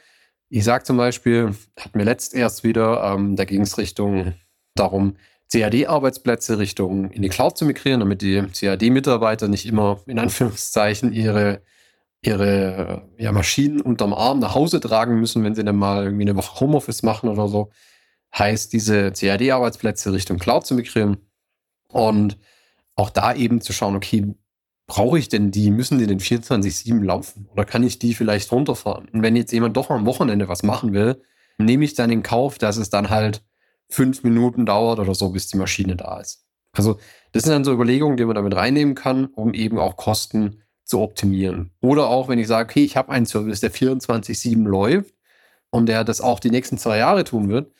ich 0.49 0.63
sage 0.63 0.83
zum 0.83 0.97
Beispiel, 0.97 1.55
hatten 1.77 1.97
wir 1.97 2.05
letzt 2.05 2.33
erst 2.33 2.63
wieder, 2.63 3.03
ähm, 3.03 3.35
da 3.35 3.45
ging 3.45 3.61
es 3.61 3.77
Richtung 3.77 4.35
darum, 4.75 5.17
CAD-Arbeitsplätze 5.51 6.57
Richtung 6.59 7.09
in 7.11 7.21
die 7.21 7.29
Cloud 7.29 7.57
zu 7.57 7.65
migrieren, 7.65 8.01
damit 8.01 8.21
die 8.21 8.41
CAD-Mitarbeiter 8.41 9.47
nicht 9.47 9.65
immer 9.65 10.01
in 10.05 10.19
Anführungszeichen 10.19 11.13
ihre, 11.13 11.61
ihre 12.21 13.09
ja, 13.17 13.31
Maschinen 13.31 13.81
unterm 13.81 14.13
Arm 14.13 14.39
nach 14.39 14.55
Hause 14.55 14.79
tragen 14.79 15.19
müssen, 15.19 15.43
wenn 15.43 15.55
sie 15.55 15.63
dann 15.63 15.77
mal 15.77 16.03
irgendwie 16.03 16.23
eine 16.23 16.35
Woche 16.35 16.59
Homeoffice 16.59 17.03
machen 17.03 17.29
oder 17.29 17.47
so. 17.47 17.69
Heißt, 18.37 18.73
diese 18.73 19.11
CAD-Arbeitsplätze 19.11 20.11
Richtung 20.11 20.37
Cloud 20.37 20.65
zu 20.65 20.75
migrieren. 20.75 21.17
Und 21.89 22.37
auch 22.95 23.09
da 23.09 23.33
eben 23.33 23.61
zu 23.61 23.71
schauen, 23.71 23.95
okay, 23.95 24.35
brauche 24.87 25.19
ich 25.19 25.29
denn 25.29 25.51
die? 25.51 25.71
Müssen 25.71 25.99
die 25.99 26.07
denn 26.07 26.19
24-7 26.19 27.03
laufen? 27.03 27.47
Oder 27.53 27.63
kann 27.63 27.83
ich 27.83 27.99
die 27.99 28.13
vielleicht 28.13 28.51
runterfahren? 28.51 29.07
Und 29.09 29.21
wenn 29.21 29.35
jetzt 29.35 29.53
jemand 29.53 29.77
doch 29.77 29.89
am 29.89 30.05
Wochenende 30.05 30.47
was 30.49 30.63
machen 30.63 30.93
will, 30.93 31.21
nehme 31.57 31.85
ich 31.85 31.93
dann 31.93 32.11
in 32.11 32.23
Kauf, 32.23 32.57
dass 32.57 32.77
es 32.77 32.89
dann 32.89 33.09
halt 33.09 33.43
fünf 33.89 34.23
Minuten 34.23 34.65
dauert 34.65 34.99
oder 34.99 35.15
so, 35.15 35.29
bis 35.29 35.47
die 35.47 35.57
Maschine 35.57 35.95
da 35.95 36.19
ist. 36.19 36.45
Also, 36.73 36.99
das 37.31 37.43
sind 37.43 37.53
dann 37.53 37.63
so 37.63 37.73
Überlegungen, 37.73 38.17
die 38.17 38.25
man 38.25 38.35
damit 38.35 38.55
reinnehmen 38.55 38.95
kann, 38.95 39.25
um 39.25 39.53
eben 39.53 39.79
auch 39.79 39.97
Kosten 39.97 40.61
zu 40.83 41.01
optimieren. 41.01 41.71
Oder 41.81 42.07
auch, 42.07 42.29
wenn 42.29 42.39
ich 42.39 42.47
sage, 42.47 42.69
okay, 42.69 42.83
ich 42.83 42.95
habe 42.95 43.11
einen 43.11 43.25
Service, 43.25 43.59
der 43.59 43.71
24-7 43.71 44.63
läuft 44.63 45.13
und 45.69 45.87
der 45.87 46.03
das 46.03 46.21
auch 46.21 46.39
die 46.39 46.51
nächsten 46.51 46.77
zwei 46.77 46.97
Jahre 46.97 47.23
tun 47.23 47.49
wird, 47.49 47.71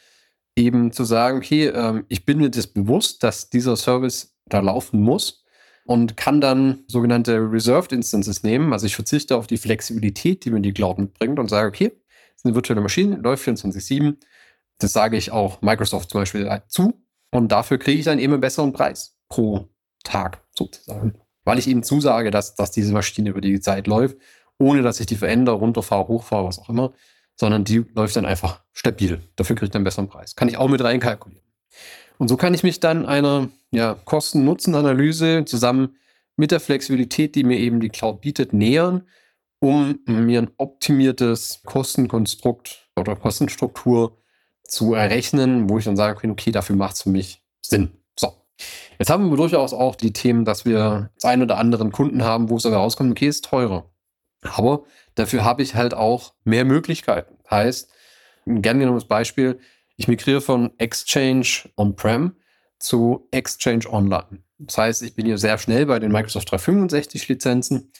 eben 0.55 0.91
zu 0.91 1.03
sagen, 1.03 1.37
okay, 1.37 1.67
ähm, 1.67 2.05
ich 2.09 2.25
bin 2.25 2.39
mir 2.39 2.49
das 2.49 2.67
bewusst, 2.67 3.23
dass 3.23 3.49
dieser 3.49 3.75
Service 3.75 4.35
da 4.47 4.59
laufen 4.59 5.01
muss 5.01 5.45
und 5.85 6.17
kann 6.17 6.41
dann 6.41 6.83
sogenannte 6.87 7.37
Reserved 7.37 7.93
Instances 7.93 8.43
nehmen. 8.43 8.73
Also 8.73 8.85
ich 8.87 8.95
verzichte 8.95 9.37
auf 9.37 9.47
die 9.47 9.57
Flexibilität, 9.57 10.43
die 10.43 10.51
mir 10.51 10.61
die 10.61 10.73
Cloud 10.73 10.97
mitbringt 10.97 11.39
und 11.39 11.49
sage, 11.49 11.67
okay, 11.67 11.89
das 11.89 12.37
ist 12.37 12.45
eine 12.45 12.55
virtuelle 12.55 12.81
Maschine, 12.81 13.15
läuft 13.17 13.47
24-7. 13.47 14.15
Das 14.79 14.93
sage 14.93 15.17
ich 15.17 15.31
auch 15.31 15.61
Microsoft 15.61 16.09
zum 16.09 16.21
Beispiel 16.21 16.61
zu. 16.67 16.93
Und 17.31 17.51
dafür 17.51 17.77
kriege 17.77 17.99
ich 17.99 18.05
dann 18.05 18.19
eben 18.19 18.33
einen 18.33 18.41
besseren 18.41 18.73
Preis 18.73 19.17
pro 19.29 19.67
Tag 20.03 20.43
sozusagen. 20.55 21.15
Weil 21.43 21.59
ich 21.59 21.67
eben 21.67 21.83
zusage, 21.83 22.31
dass, 22.31 22.55
dass 22.55 22.71
diese 22.71 22.93
Maschine 22.93 23.29
über 23.29 23.41
die 23.41 23.59
Zeit 23.59 23.87
läuft, 23.87 24.17
ohne 24.59 24.81
dass 24.81 24.99
ich 24.99 25.05
die 25.05 25.15
verändere, 25.15 25.55
runterfahre, 25.55 26.07
hochfahre, 26.07 26.47
was 26.47 26.59
auch 26.59 26.69
immer, 26.69 26.93
sondern 27.35 27.63
die 27.63 27.85
läuft 27.95 28.15
dann 28.15 28.25
einfach 28.25 28.63
stabil. 28.73 29.21
Dafür 29.35 29.55
kriege 29.55 29.67
ich 29.67 29.71
dann 29.71 29.79
einen 29.79 29.85
besseren 29.85 30.09
Preis. 30.09 30.35
Kann 30.35 30.49
ich 30.49 30.57
auch 30.57 30.67
mit 30.67 30.83
reinkalkulieren. 30.83 31.45
Und 32.17 32.27
so 32.27 32.37
kann 32.37 32.53
ich 32.53 32.63
mich 32.63 32.79
dann 32.79 33.05
einer 33.05 33.49
ja, 33.71 33.93
Kosten-Nutzen-Analyse 33.93 35.45
zusammen 35.45 35.97
mit 36.35 36.51
der 36.51 36.59
Flexibilität, 36.59 37.35
die 37.35 37.43
mir 37.43 37.59
eben 37.59 37.79
die 37.79 37.89
Cloud 37.89 38.21
bietet, 38.21 38.53
nähern, 38.53 39.07
um 39.59 39.99
mir 40.07 40.41
ein 40.41 40.51
optimiertes 40.57 41.61
Kostenkonstrukt 41.65 42.89
oder 42.95 43.15
Kostenstruktur 43.15 44.17
zu 44.67 44.93
errechnen, 44.93 45.69
wo 45.69 45.77
ich 45.77 45.85
dann 45.85 45.95
sage, 45.95 46.29
okay, 46.29 46.51
dafür 46.51 46.75
macht 46.75 46.95
es 46.95 47.03
für 47.03 47.09
mich 47.09 47.43
Sinn. 47.61 47.91
So. 48.17 48.33
Jetzt 48.99 49.09
haben 49.09 49.29
wir 49.29 49.37
durchaus 49.37 49.73
auch 49.73 49.95
die 49.95 50.13
Themen, 50.13 50.45
dass 50.45 50.65
wir 50.65 51.09
das 51.15 51.25
einen 51.25 51.43
oder 51.43 51.57
anderen 51.57 51.91
Kunden 51.91 52.23
haben, 52.23 52.49
wo 52.49 52.57
es 52.57 52.65
aber 52.65 52.77
rauskommt, 52.77 53.11
okay, 53.11 53.27
ist 53.27 53.45
teurer. 53.45 53.89
Aber 54.41 54.83
dafür 55.15 55.43
habe 55.43 55.63
ich 55.63 55.75
halt 55.75 55.93
auch 55.93 56.33
mehr 56.43 56.65
Möglichkeiten. 56.65 57.35
Heißt, 57.49 57.89
ein 58.45 58.61
gern 58.61 58.79
genommenes 58.79 59.07
Beispiel, 59.07 59.59
ich 59.95 60.07
migriere 60.07 60.41
von 60.41 60.71
Exchange 60.77 61.69
On-Prem 61.75 62.35
zu 62.79 63.27
Exchange 63.31 63.91
Online. 63.91 64.43
Das 64.59 64.77
heißt, 64.77 65.01
ich 65.03 65.15
bin 65.15 65.25
hier 65.25 65.37
sehr 65.37 65.57
schnell 65.57 65.85
bei 65.85 65.99
den 65.99 66.11
Microsoft 66.11 66.51
365 66.51 67.27
Lizenzen. 67.27 67.91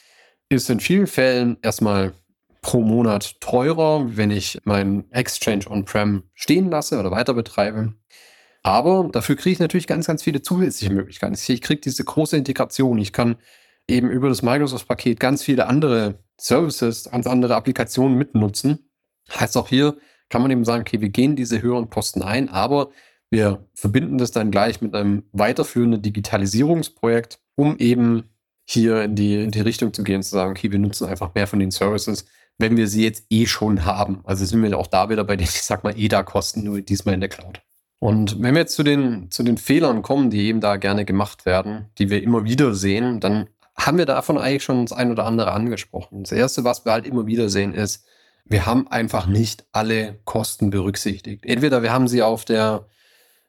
Ist 0.50 0.70
in 0.70 0.80
vielen 0.80 1.08
Fällen 1.08 1.58
erstmal 1.62 2.14
pro 2.62 2.82
Monat 2.82 3.40
teurer, 3.40 4.18
wenn 4.18 4.32
ich 4.32 4.60
meinen 4.64 5.12
Exchange 5.12 5.70
On-Prem 5.70 6.24
stehen 6.34 6.70
lasse 6.70 7.00
oder 7.00 7.12
weiter 7.12 7.34
betreibe. 7.34 7.94
Aber 8.64 9.10
dafür 9.12 9.36
kriege 9.36 9.54
ich 9.54 9.60
natürlich 9.60 9.88
ganz, 9.88 10.08
ganz 10.08 10.24
viele 10.24 10.42
zusätzliche 10.42 10.94
Möglichkeiten. 10.94 11.36
Ich 11.36 11.62
kriege 11.62 11.82
diese 11.82 12.04
große 12.04 12.36
Integration. 12.36 12.98
Ich 12.98 13.14
kann 13.14 13.38
eben 13.88 14.10
über 14.10 14.30
das 14.30 14.42
Microsoft-Paket 14.42 15.20
ganz 15.20 15.44
viele 15.44 15.68
andere 15.68 16.20
Services, 16.38 17.10
ganz 17.10 17.28
andere 17.28 17.56
Applikationen 17.56 18.18
mitnutzen. 18.18 18.90
Heißt 19.34 19.58
auch 19.58 19.70
hier, 19.70 19.98
kann 20.30 20.42
man 20.42 20.52
eben 20.52 20.66
sagen, 20.66 20.82
okay, 20.82 21.02
wir 21.02 21.10
gehen 21.10 21.36
diese 21.36 21.62
höheren 21.62 21.90
Kosten 21.90 22.22
ein, 22.22 22.50
aber 22.50 22.90
wir 23.30 23.66
verbinden 23.74 24.18
das 24.18 24.32
dann 24.32 24.52
gleich 24.52 24.82
mit 24.82 24.96
einem 24.96 25.24
weiterführenden 25.32 26.02
Digitalisierungsprojekt, 26.02 27.40
um 27.56 27.78
eben 27.78 28.24
hier 28.66 29.04
in 29.04 29.16
die, 29.16 29.44
in 29.44 29.52
die 29.52 29.62
Richtung 29.62 29.94
zu 29.94 30.04
gehen, 30.04 30.24
zu 30.24 30.32
sagen, 30.32 30.52
okay, 30.52 30.72
wir 30.72 30.80
nutzen 30.80 31.08
einfach 31.08 31.34
mehr 31.34 31.48
von 31.48 31.60
den 31.60 31.72
Services, 31.72 32.26
wenn 32.58 32.78
wir 32.78 32.88
sie 32.88 33.04
jetzt 33.04 33.26
eh 33.30 33.46
schon 33.46 33.86
haben. 33.86 34.22
Also 34.24 34.46
sind 34.46 34.64
wir 34.64 34.78
auch 34.78 34.88
da 34.88 35.10
wieder 35.10 35.24
bei 35.24 35.36
den, 35.36 35.44
ich 35.44 35.64
sag 35.64 35.84
mal, 35.84 35.98
EDA-Kosten, 35.98 36.64
nur 36.64 36.82
diesmal 36.82 37.16
in 37.16 37.22
der 37.22 37.30
Cloud. 37.30 37.62
Und 38.00 38.42
wenn 38.42 38.54
wir 38.54 38.62
jetzt 38.62 38.76
zu 38.76 38.84
den, 38.84 39.32
zu 39.32 39.44
den 39.44 39.58
Fehlern 39.58 40.02
kommen, 40.02 40.30
die 40.30 40.46
eben 40.48 40.62
da 40.62 40.78
gerne 40.78 41.06
gemacht 41.06 41.46
werden, 41.46 41.90
die 41.98 42.10
wir 42.10 42.22
immer 42.22 42.44
wieder 42.44 42.76
sehen, 42.76 43.20
dann 43.20 43.50
haben 43.76 43.98
wir 43.98 44.06
davon 44.06 44.38
eigentlich 44.38 44.64
schon 44.64 44.86
das 44.86 44.98
ein 44.98 45.12
oder 45.12 45.26
andere 45.26 45.52
angesprochen. 45.52 46.24
Das 46.24 46.32
erste, 46.32 46.64
was 46.64 46.86
wir 46.86 46.92
halt 46.92 47.08
immer 47.08 47.26
wieder 47.26 47.50
sehen, 47.50 47.74
ist, 47.74 48.06
wir 48.46 48.66
haben 48.66 48.88
einfach 48.88 49.28
nicht 49.28 49.66
alle 49.72 50.20
Kosten 50.26 50.70
berücksichtigt. 50.70 51.46
Entweder 51.46 51.84
wir 51.84 51.92
haben 51.92 52.08
sie 52.08 52.22
auf 52.22 52.46
der, 52.46 52.88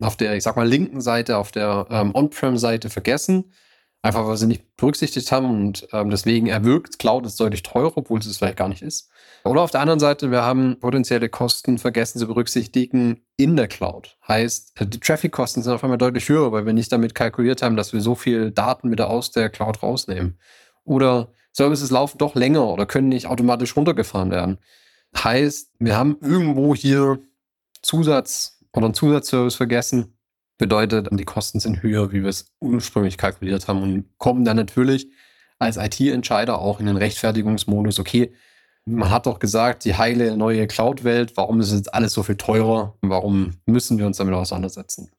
auf 0.00 0.16
der, 0.16 0.34
ich 0.34 0.42
sag 0.42 0.56
mal, 0.56 0.66
linken 0.68 1.00
Seite, 1.00 1.36
auf 1.36 1.52
der 1.52 1.86
ähm, 1.90 2.14
On-Prem-Seite 2.14 2.90
vergessen, 2.90 3.52
Einfach 4.00 4.26
weil 4.28 4.36
sie 4.36 4.46
nicht 4.46 4.76
berücksichtigt 4.76 5.32
haben 5.32 5.50
und 5.50 5.88
ähm, 5.92 6.10
deswegen 6.10 6.46
erwirkt 6.46 7.00
Cloud 7.00 7.26
ist 7.26 7.40
deutlich 7.40 7.64
teurer, 7.64 7.96
obwohl 7.96 8.20
es 8.20 8.26
es 8.26 8.38
vielleicht 8.38 8.56
gar 8.56 8.68
nicht 8.68 8.82
ist. 8.82 9.10
Oder 9.44 9.62
auf 9.62 9.72
der 9.72 9.80
anderen 9.80 9.98
Seite, 9.98 10.30
wir 10.30 10.42
haben 10.42 10.78
potenzielle 10.78 11.28
Kosten 11.28 11.78
vergessen 11.78 12.20
zu 12.20 12.28
berücksichtigen 12.28 13.24
in 13.36 13.56
der 13.56 13.66
Cloud. 13.66 14.16
Heißt, 14.26 14.74
die 14.80 15.00
Traffic-Kosten 15.00 15.62
sind 15.62 15.72
auf 15.72 15.82
einmal 15.82 15.98
deutlich 15.98 16.28
höher, 16.28 16.52
weil 16.52 16.64
wir 16.64 16.72
nicht 16.72 16.92
damit 16.92 17.16
kalkuliert 17.16 17.60
haben, 17.60 17.76
dass 17.76 17.92
wir 17.92 18.00
so 18.00 18.14
viel 18.14 18.52
Daten 18.52 18.92
wieder 18.92 19.10
aus 19.10 19.32
der 19.32 19.50
Cloud 19.50 19.82
rausnehmen. 19.82 20.38
Oder 20.84 21.32
Services 21.52 21.90
laufen 21.90 22.18
doch 22.18 22.36
länger 22.36 22.66
oder 22.66 22.86
können 22.86 23.08
nicht 23.08 23.26
automatisch 23.26 23.76
runtergefahren 23.76 24.30
werden. 24.30 24.58
Heißt, 25.16 25.72
wir 25.80 25.96
haben 25.96 26.18
irgendwo 26.20 26.74
hier 26.74 27.18
Zusatz 27.82 28.60
oder 28.72 28.86
einen 28.86 28.94
Zusatzservice 28.94 29.56
vergessen, 29.56 30.17
Bedeutet, 30.58 31.08
die 31.12 31.24
Kosten 31.24 31.60
sind 31.60 31.82
höher, 31.82 32.12
wie 32.12 32.22
wir 32.22 32.30
es 32.30 32.52
ursprünglich 32.60 33.16
kalkuliert 33.16 33.68
haben 33.68 33.82
und 33.82 34.04
kommen 34.18 34.44
dann 34.44 34.56
natürlich 34.56 35.08
als 35.58 35.76
IT-Entscheider 35.76 36.58
auch 36.58 36.80
in 36.80 36.86
den 36.86 36.96
Rechtfertigungsmodus, 36.96 37.98
okay, 37.98 38.32
man 38.84 39.10
hat 39.10 39.26
doch 39.26 39.38
gesagt, 39.38 39.84
die 39.84 39.96
heile 39.96 40.36
neue 40.36 40.66
Cloud-Welt, 40.66 41.36
warum 41.36 41.60
ist 41.60 41.72
jetzt 41.72 41.92
alles 41.92 42.14
so 42.14 42.22
viel 42.22 42.36
teurer? 42.36 42.96
Warum 43.02 43.58
müssen 43.66 43.98
wir 43.98 44.06
uns 44.06 44.16
damit 44.16 44.34
auseinandersetzen? 44.34 45.10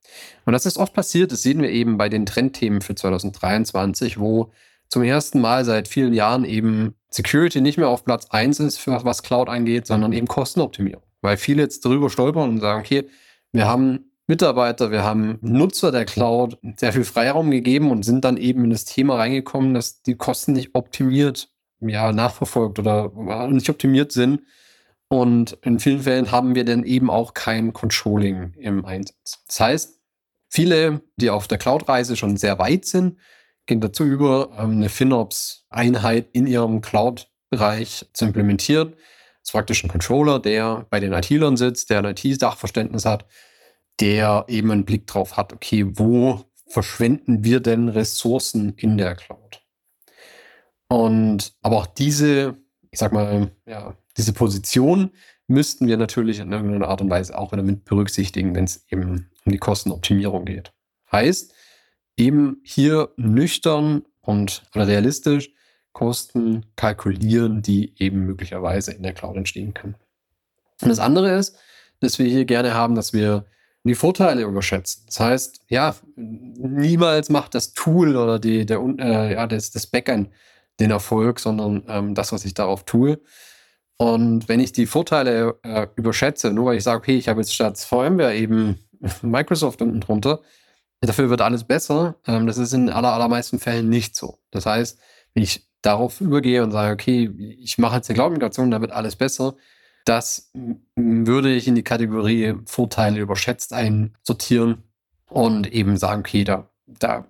Und 0.46 0.54
das 0.54 0.66
ist 0.66 0.78
oft 0.78 0.94
passiert, 0.94 1.32
das 1.32 1.44
sehen 1.44 1.62
wir 1.62 1.70
eben 1.70 1.98
bei 1.98 2.10
den 2.10 2.26
Trendthemen 2.26 2.82
für 2.82 2.96
2023, 2.96 4.20
wo 4.20 4.52
zum 4.88 5.04
ersten 5.04 5.40
Mal 5.40 5.66
seit 5.66 5.88
vielen 5.88 6.14
Jahren 6.14 6.46
eben 6.46 6.96
Security 7.12 7.62
nicht 7.62 7.78
mehr 7.78 7.90
auf 7.90 8.06
Platz 8.06 8.28
1 8.32 8.60
ist, 8.60 8.78
für 8.78 9.04
was 9.06 9.22
Cloud 9.22 9.50
angeht, 9.50 9.86
sondern 9.86 10.14
eben 10.14 10.28
Kostenoptimierung. 10.28 11.04
Weil 11.22 11.38
viele 11.38 11.62
jetzt 11.62 11.86
darüber 11.86 12.10
stolpern 12.10 12.50
und 12.50 12.60
sagen, 12.60 12.80
okay, 12.80 13.08
wir 13.52 13.68
haben 13.68 14.09
Mitarbeiter, 14.30 14.92
wir 14.92 15.04
haben 15.04 15.40
Nutzer 15.42 15.92
der 15.92 16.06
Cloud 16.06 16.60
sehr 16.78 16.94
viel 16.94 17.04
Freiraum 17.04 17.50
gegeben 17.50 17.90
und 17.90 18.06
sind 18.06 18.24
dann 18.24 18.38
eben 18.38 18.66
in 18.66 18.70
das 18.70 18.86
Thema 18.86 19.16
reingekommen, 19.16 19.74
dass 19.74 20.04
die 20.04 20.18
Kosten 20.18 20.54
nicht 20.54 20.76
optimiert, 20.76 21.50
ja, 21.80 22.12
nachverfolgt 22.12 22.78
oder 22.78 23.12
nicht 23.50 23.72
optimiert 23.72 24.12
sind. 24.12 24.44
Und 25.08 25.58
in 25.64 25.80
vielen 25.80 26.02
Fällen 26.02 26.32
haben 26.32 26.54
wir 26.54 26.64
dann 26.64 26.84
eben 26.84 27.10
auch 27.10 27.34
kein 27.34 27.74
Controlling 27.74 28.54
im 28.60 28.86
Einsatz. 28.86 29.44
Das 29.48 29.60
heißt, 29.60 30.00
viele, 30.48 31.02
die 31.16 31.32
auf 31.32 31.48
der 31.48 31.58
Cloud-Reise 31.58 32.16
schon 32.16 32.38
sehr 32.38 32.60
weit 32.60 32.86
sind, 32.86 33.18
gehen 33.66 33.82
dazu 33.82 34.04
über, 34.04 34.52
ähm, 34.60 34.74
eine 34.74 34.90
FinOps-Einheit 34.90 36.28
in 36.34 36.46
ihrem 36.46 36.82
Cloud-Bereich 36.82 38.06
zu 38.14 38.26
implementieren. 38.26 38.92
Das 38.92 39.50
ist 39.50 39.52
praktisch 39.54 39.84
ein 39.84 39.90
Controller, 39.90 40.38
der 40.38 40.86
bei 40.92 41.00
den 41.00 41.14
IT-Lern 41.14 41.58
sitzt, 41.58 41.90
der 41.90 42.04
ein 42.04 42.16
IT-Sachverständnis 42.16 43.06
hat 43.06 43.26
der 44.00 44.46
eben 44.48 44.72
einen 44.72 44.86
Blick 44.86 45.08
drauf 45.08 45.38
hat, 45.38 45.54
okay, 45.54 45.86
wo 45.98 46.46
verschwenden 46.68 47.44
wir 47.44 47.60
denn 47.60 47.90
Ressourcen 47.90 48.74
in 48.78 48.98
der 48.98 49.16
Cloud? 49.16 49.62
Und 50.88 51.54
aber 51.62 51.78
auch 51.78 51.88
diese, 51.88 52.58
ich 52.92 53.00
sag 53.00 53.12
mal, 53.12 53.52
ja, 53.66 53.96
diese 54.18 54.34
Position 54.34 55.12
müssten 55.48 55.88
wir 55.88 55.98
natürlich 55.98 56.40
in 56.40 56.52
irgendeiner 56.52 56.88
Art 56.88 57.02
und 57.02 57.10
Weise 57.10 57.38
auch 57.38 57.52
wieder 57.52 57.64
mit 57.64 57.86
berücksichtigen, 57.86 58.56
wenn 58.56 58.66
es 58.66 58.86
eben 58.90 59.30
um 59.46 59.52
die 59.52 59.58
Kostenoptimierung 59.58 60.46
geht. 60.46 60.72
Heißt, 61.12 61.54
eben 62.18 62.62
hier 62.64 63.14
nüchtern 63.18 64.04
und 64.22 64.64
realistisch 64.76 65.52
Kosten 65.92 66.68
kalkulieren, 66.76 67.62
die 67.62 67.94
eben 67.98 68.26
möglicherweise 68.26 68.92
in 68.94 69.04
der 69.04 69.14
Cloud 69.14 69.38
entstehen 69.38 69.74
können. 69.74 69.96
Und 70.82 70.90
das 70.90 71.00
andere 71.00 71.36
ist, 71.36 71.58
dass 72.00 72.20
wir 72.20 72.28
hier 72.28 72.46
gerne 72.46 72.74
haben, 72.74 72.96
dass 72.96 73.12
wir 73.12 73.46
die 73.84 73.96
Vorteile 73.96 74.44
überschätzen. 74.44 75.04
Das 75.06 75.20
heißt, 75.20 75.62
ja, 75.70 75.96
niemals 76.16 77.30
macht 77.30 77.56
das 77.56 77.74
Tool 77.74 78.16
oder 78.16 78.40
die, 78.40 78.66
der, 78.66 78.80
äh, 79.00 79.34
ja, 79.34 79.48
das, 79.48 79.72
das 79.72 79.88
Backend 79.88 80.30
den 80.80 80.92
Erfolg, 80.92 81.40
sondern 81.40 81.84
ähm, 81.88 82.16
das, 82.16 82.32
was 82.32 82.46
ich 82.46 82.54
darauf 82.54 82.84
tue. 82.86 83.20
Und 83.98 84.48
wenn 84.48 84.60
ich 84.60 84.72
die 84.72 84.86
Vorteile 84.86 85.60
äh, 85.64 85.88
überschätze, 85.96 86.52
nur 86.52 86.68
weil 86.68 86.78
ich 86.78 86.84
sage, 86.84 87.00
okay, 87.00 87.18
ich 87.18 87.28
habe 87.28 87.42
jetzt 87.42 87.54
statt 87.54 87.78
VMware 87.78 88.36
eben 88.36 88.80
Microsoft 89.22 89.82
unten 89.82 90.00
drunter, 90.00 90.42
dafür 91.02 91.30
wird 91.30 91.42
alles 91.42 91.64
besser. 91.64 92.16
Ähm, 92.26 92.48
das 92.48 92.58
ist 92.58 92.74
in 92.74 92.90
aller, 92.90 93.14
allermeisten 93.14 93.60
Fällen 93.60 93.90
nicht 93.90 94.16
so. 94.16 94.40
Das 94.52 94.66
heißt, 94.66 95.00
wenn 95.34 95.44
ich 95.44 95.68
darauf 95.82 96.22
übergehe 96.22 96.64
und 96.64 96.72
sage, 96.72 96.94
okay, 96.94 97.30
ich 97.60 97.78
mache 97.78 97.98
jetzt 97.98 98.10
eine 98.10 98.16
Cloud-Migration, 98.16 98.72
da 98.72 98.82
wird 98.82 98.92
alles 98.92 99.16
besser, 99.16 99.56
das 100.06 100.52
würde 100.96 101.54
ich 101.54 101.68
in 101.68 101.76
die 101.76 101.84
Kategorie 101.84 102.56
Vorteile 102.66 103.20
überschätzt 103.20 103.74
einsortieren 103.74 104.84
und 105.30 105.72
eben 105.72 105.98
sagen, 105.98 106.22
okay, 106.22 106.44
da, 106.44 106.70
da 106.88 107.28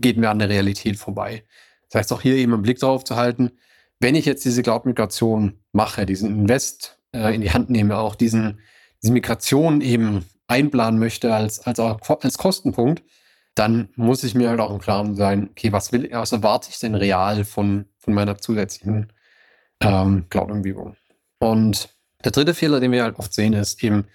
geht 0.00 0.16
mir 0.16 0.30
an 0.30 0.38
der 0.38 0.48
Realität 0.48 0.96
vorbei. 0.96 1.44
Das 1.90 2.00
heißt, 2.00 2.12
auch 2.12 2.22
hier 2.22 2.34
eben 2.34 2.54
einen 2.54 2.62
Blick 2.62 2.78
darauf 2.78 3.04
zu 3.04 3.16
halten, 3.16 3.52
wenn 4.00 4.14
ich 4.14 4.26
jetzt 4.26 4.44
diese 4.44 4.62
Cloud-Migration 4.62 5.58
mache, 5.72 6.06
diesen 6.06 6.30
Invest 6.30 6.98
äh, 7.12 7.34
in 7.34 7.40
die 7.40 7.50
Hand 7.50 7.70
nehme, 7.70 7.98
auch 7.98 8.14
diesen, 8.14 8.60
diese 9.02 9.12
Migration 9.12 9.80
eben 9.80 10.24
einplanen 10.46 10.98
möchte 10.98 11.34
als, 11.34 11.60
als, 11.60 11.80
als 11.80 12.38
Kostenpunkt, 12.38 13.02
dann 13.54 13.88
muss 13.96 14.22
ich 14.22 14.34
mir 14.34 14.50
halt 14.50 14.60
auch 14.60 14.70
im 14.70 14.78
Klaren 14.78 15.16
sein, 15.16 15.48
okay, 15.50 15.72
was 15.72 15.92
will, 15.92 16.08
was 16.12 16.32
erwarte 16.32 16.70
ich 16.70 16.78
denn 16.78 16.94
real 16.94 17.44
von, 17.44 17.86
von 17.98 18.14
meiner 18.14 18.38
zusätzlichen 18.38 19.12
ähm, 19.80 20.26
Cloud-Umgebung? 20.30 20.96
Und 21.38 21.94
der 22.24 22.32
dritte 22.32 22.54
Fehler, 22.54 22.80
den 22.80 22.92
wir 22.92 23.02
halt 23.02 23.18
oft 23.18 23.32
sehen, 23.32 23.52
ist 23.52 23.82
eben, 23.82 24.06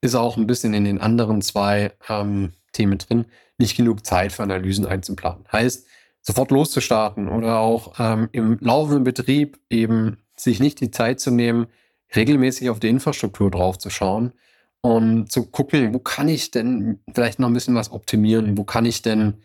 ist 0.00 0.14
auch 0.14 0.36
ein 0.36 0.46
bisschen 0.46 0.74
in 0.74 0.84
den 0.84 1.00
anderen 1.00 1.42
zwei 1.42 1.92
ähm, 2.08 2.52
Themen 2.72 2.98
drin, 2.98 3.26
nicht 3.58 3.76
genug 3.76 4.04
Zeit 4.04 4.32
für 4.32 4.42
Analysen 4.42 4.86
einzuplanen. 4.86 5.44
Heißt, 5.50 5.86
sofort 6.20 6.50
loszustarten 6.50 7.28
oder 7.28 7.60
auch 7.60 7.94
ähm, 7.98 8.28
im 8.32 8.58
laufenden 8.60 9.04
Betrieb 9.04 9.58
eben 9.70 10.18
sich 10.36 10.60
nicht 10.60 10.80
die 10.80 10.90
Zeit 10.90 11.20
zu 11.20 11.30
nehmen, 11.30 11.68
regelmäßig 12.14 12.68
auf 12.68 12.80
die 12.80 12.88
Infrastruktur 12.88 13.50
draufzuschauen 13.50 14.32
und 14.80 15.30
zu 15.30 15.46
gucken, 15.46 15.94
wo 15.94 15.98
kann 15.98 16.28
ich 16.28 16.50
denn 16.50 17.00
vielleicht 17.14 17.38
noch 17.38 17.48
ein 17.48 17.54
bisschen 17.54 17.74
was 17.74 17.90
optimieren, 17.90 18.58
wo 18.58 18.64
kann 18.64 18.84
ich 18.84 19.02
denn 19.02 19.42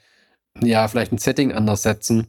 ja 0.59 0.87
vielleicht 0.87 1.11
ein 1.11 1.17
Setting 1.17 1.51
anders 1.51 1.83
setzen 1.83 2.27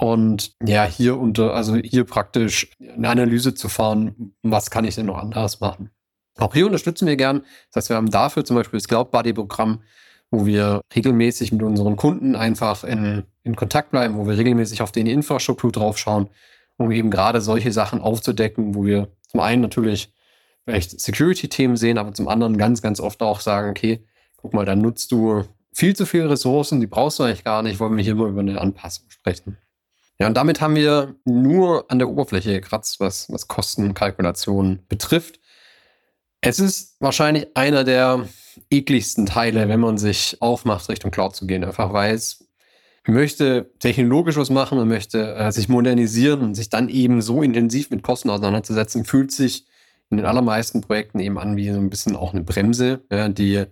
und 0.00 0.54
ja, 0.64 0.84
hier 0.84 1.18
unter, 1.18 1.54
also 1.54 1.74
hier 1.74 2.04
praktisch 2.04 2.70
eine 2.78 3.08
Analyse 3.08 3.54
zu 3.54 3.68
fahren, 3.68 4.32
was 4.42 4.70
kann 4.70 4.84
ich 4.84 4.94
denn 4.94 5.06
noch 5.06 5.18
anders 5.18 5.58
machen. 5.58 5.90
Auch 6.38 6.54
hier 6.54 6.66
unterstützen 6.66 7.08
wir 7.08 7.16
gern. 7.16 7.40
Das 7.72 7.82
heißt, 7.82 7.88
wir 7.88 7.96
haben 7.96 8.10
dafür 8.10 8.44
zum 8.44 8.54
Beispiel 8.54 8.78
das 8.78 8.86
Cloud 8.86 9.10
Buddy 9.10 9.32
Programm, 9.32 9.82
wo 10.30 10.46
wir 10.46 10.82
regelmäßig 10.94 11.50
mit 11.50 11.62
unseren 11.64 11.96
Kunden 11.96 12.36
einfach 12.36 12.84
in, 12.84 13.24
in 13.42 13.56
Kontakt 13.56 13.90
bleiben, 13.90 14.16
wo 14.16 14.28
wir 14.28 14.38
regelmäßig 14.38 14.82
auf 14.82 14.92
die 14.92 15.00
Infrastruktur 15.00 15.72
draufschauen, 15.72 16.28
um 16.76 16.92
eben 16.92 17.10
gerade 17.10 17.40
solche 17.40 17.72
Sachen 17.72 18.00
aufzudecken, 18.00 18.76
wo 18.76 18.84
wir 18.84 19.08
zum 19.26 19.40
einen 19.40 19.62
natürlich 19.62 20.12
vielleicht 20.64 21.00
Security-Themen 21.00 21.76
sehen, 21.76 21.98
aber 21.98 22.12
zum 22.12 22.28
anderen 22.28 22.56
ganz, 22.56 22.82
ganz 22.82 23.00
oft 23.00 23.20
auch 23.20 23.40
sagen, 23.40 23.70
okay, 23.70 24.06
guck 24.36 24.54
mal, 24.54 24.64
da 24.64 24.76
nutzt 24.76 25.10
du 25.10 25.42
viel 25.72 25.96
zu 25.96 26.06
viele 26.06 26.30
Ressourcen, 26.30 26.80
die 26.80 26.86
brauchst 26.86 27.18
du 27.18 27.24
eigentlich 27.24 27.42
gar 27.42 27.64
nicht, 27.64 27.80
wollen 27.80 27.96
wir 27.96 28.04
hier 28.04 28.14
mal 28.14 28.28
über 28.28 28.40
eine 28.40 28.60
Anpassung 28.60 29.10
sprechen. 29.10 29.58
Ja, 30.18 30.26
und 30.26 30.36
damit 30.36 30.60
haben 30.60 30.74
wir 30.74 31.14
nur 31.24 31.90
an 31.90 31.98
der 31.98 32.08
Oberfläche 32.08 32.52
gekratzt, 32.52 32.98
was, 32.98 33.30
was 33.30 33.46
Kostenkalkulation 33.46 34.80
betrifft. 34.88 35.38
Es 36.40 36.58
ist 36.58 36.96
wahrscheinlich 37.00 37.56
einer 37.56 37.84
der 37.84 38.28
ekligsten 38.70 39.26
Teile, 39.26 39.68
wenn 39.68 39.80
man 39.80 39.98
sich 39.98 40.36
aufmacht, 40.40 40.88
Richtung 40.88 41.10
Cloud 41.10 41.36
zu 41.36 41.46
gehen. 41.46 41.64
Einfach 41.64 41.92
weil 41.92 42.14
es 42.14 42.48
möchte 43.06 43.70
technologisch 43.78 44.36
was 44.36 44.50
machen 44.50 44.78
und 44.78 44.88
möchte 44.88 45.34
äh, 45.34 45.50
sich 45.50 45.68
modernisieren 45.68 46.40
und 46.40 46.54
sich 46.54 46.68
dann 46.68 46.88
eben 46.88 47.22
so 47.22 47.42
intensiv 47.42 47.90
mit 47.90 48.02
Kosten 48.02 48.28
auseinanderzusetzen, 48.28 49.04
fühlt 49.04 49.32
sich 49.32 49.66
in 50.10 50.18
den 50.18 50.26
allermeisten 50.26 50.80
Projekten 50.80 51.18
eben 51.20 51.38
an 51.38 51.56
wie 51.56 51.70
so 51.70 51.78
ein 51.78 51.90
bisschen 51.90 52.16
auch 52.16 52.32
eine 52.32 52.42
Bremse, 52.42 53.02
ja, 53.10 53.28
die 53.28 53.64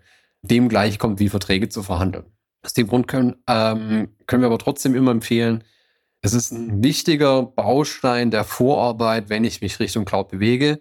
dem 0.42 0.68
gleichkommt, 0.68 1.18
wie 1.18 1.28
Verträge 1.28 1.68
zu 1.68 1.82
verhandeln. 1.82 2.24
Aus 2.62 2.72
dem 2.72 2.86
Grund 2.86 3.08
können, 3.08 3.36
ähm, 3.48 4.08
können 4.26 4.42
wir 4.42 4.46
aber 4.46 4.58
trotzdem 4.58 4.94
immer 4.94 5.10
empfehlen, 5.10 5.64
es 6.22 6.34
ist 6.34 6.52
ein 6.52 6.82
wichtiger 6.82 7.42
Baustein 7.42 8.30
der 8.30 8.44
Vorarbeit, 8.44 9.28
wenn 9.28 9.44
ich 9.44 9.60
mich 9.60 9.78
Richtung 9.78 10.04
Cloud 10.04 10.28
bewege. 10.28 10.80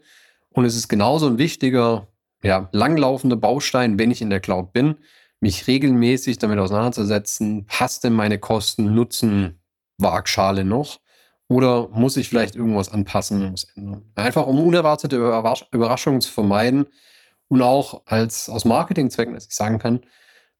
Und 0.49 0.65
es 0.65 0.75
ist 0.75 0.87
genauso 0.87 1.27
ein 1.27 1.37
wichtiger, 1.37 2.07
ja, 2.43 2.69
langlaufender 2.71 3.35
Baustein, 3.35 3.99
wenn 3.99 4.11
ich 4.11 4.21
in 4.21 4.29
der 4.29 4.39
Cloud 4.39 4.71
bin, 4.73 4.95
mich 5.39 5.67
regelmäßig 5.67 6.39
damit 6.39 6.59
auseinanderzusetzen, 6.59 7.65
passt 7.65 8.03
denn 8.03 8.13
meine 8.13 8.39
Kosten-Nutzen-Waagschale 8.39 10.63
noch? 10.63 10.99
Oder 11.47 11.89
muss 11.89 12.17
ich 12.17 12.27
vielleicht 12.27 12.55
irgendwas 12.55 12.89
anpassen, 12.89 13.51
muss 13.51 13.65
ändern? 13.75 14.11
Einfach 14.15 14.47
um 14.47 14.59
unerwartete 14.59 15.17
Überraschungen 15.71 16.21
zu 16.21 16.31
vermeiden 16.31 16.87
und 17.47 17.61
auch 17.61 18.01
als 18.05 18.49
aus 18.49 18.65
Marketingzwecken, 18.65 19.35
dass 19.35 19.45
ich 19.45 19.53
sagen 19.53 19.77
kann, 19.77 20.01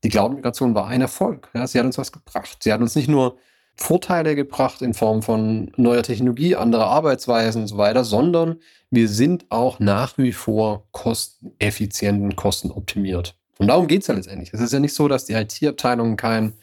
die 0.03 0.09
Cloud-Migration 0.09 0.75
war 0.75 0.87
ein 0.87 1.01
Erfolg. 1.01 1.49
Ja, 1.55 1.65
sie 1.65 1.79
hat 1.79 1.85
uns 1.85 1.97
was 1.97 2.11
gebracht. 2.11 2.57
Sie 2.61 2.71
hat 2.71 2.81
uns 2.81 2.95
nicht 2.95 3.07
nur 3.07 3.37
Vorteile 3.77 4.35
gebracht 4.35 4.81
in 4.81 4.93
Form 4.93 5.21
von 5.21 5.71
neuer 5.75 6.03
Technologie, 6.03 6.55
anderer 6.55 6.87
Arbeitsweisen 6.87 7.63
und 7.63 7.67
so 7.67 7.77
weiter, 7.77 8.05
sondern 8.05 8.57
wir 8.89 9.09
sind 9.09 9.45
auch 9.49 9.79
nach 9.79 10.17
wie 10.17 10.31
vor 10.31 10.87
kosteneffizient 10.91 12.21
und 12.21 12.35
kostenoptimiert. 12.35 13.35
Und 13.57 13.67
darum 13.67 13.87
geht 13.87 14.01
es 14.01 14.07
ja 14.07 14.13
letztendlich. 14.13 14.53
Es 14.53 14.61
ist 14.61 14.73
ja 14.73 14.79
nicht 14.79 14.93
so, 14.93 15.07
dass 15.07 15.25
die 15.25 15.33
IT-Abteilungen 15.33 16.15
kein, 16.15 16.53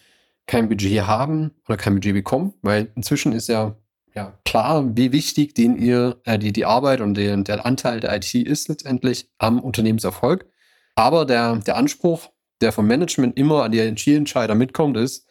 kein 0.47 0.69
Budget 0.69 1.07
haben 1.07 1.53
oder 1.69 1.77
kein 1.77 1.95
Budget 1.95 2.15
bekommen, 2.15 2.55
weil 2.63 2.91
inzwischen 2.97 3.33
ist 3.33 3.49
ja, 3.49 3.77
ja 4.15 4.39
klar, 4.45 4.97
wie 4.97 5.13
wichtig 5.13 5.55
den 5.55 5.77
ihr, 5.77 6.21
äh, 6.25 6.39
die, 6.39 6.53
die 6.53 6.65
Arbeit 6.65 7.01
und 7.01 7.15
den, 7.15 7.45
der 7.45 7.65
Anteil 7.67 8.01
der 8.01 8.17
IT 8.17 8.35
ist 8.35 8.69
letztendlich 8.69 9.29
am 9.39 9.61
Unternehmenserfolg. 9.61 10.47
Aber 10.95 11.25
der, 11.27 11.57
der 11.57 11.77
Anspruch, 11.77 12.31
der 12.61 12.73
vom 12.73 12.87
Management 12.87 13.39
immer 13.39 13.65
an 13.65 13.73
die 13.73 13.81
Entscheider 13.81 14.55
mitkommt, 14.55 14.97
ist, 14.97 15.27